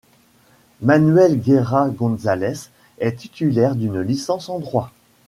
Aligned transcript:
Manuel 0.81 1.39
Guerra 1.39 1.87
González 1.91 2.71
est 2.97 3.19
titulaire 3.19 3.75
d'une 3.75 3.99
licence 4.01 4.49
en 4.49 4.57
droit. 4.57 4.91